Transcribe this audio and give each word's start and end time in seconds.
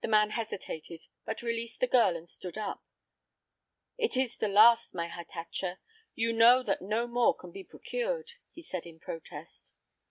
The 0.00 0.08
man 0.08 0.30
hesitated, 0.30 1.08
but 1.26 1.42
released 1.42 1.80
the 1.80 1.86
girl 1.86 2.16
and 2.16 2.26
stood 2.26 2.56
up. 2.56 2.82
"It 3.98 4.16
is 4.16 4.38
the 4.38 4.48
last, 4.48 4.94
my 4.94 5.08
Hatatcha. 5.10 5.80
You 6.14 6.32
know 6.32 6.62
that 6.62 6.80
no 6.80 7.06
more 7.06 7.34
can 7.36 7.52
be 7.52 7.62
procured," 7.62 8.32
he 8.52 8.62
said, 8.62 8.86
in 8.86 8.98
protest. 8.98 9.74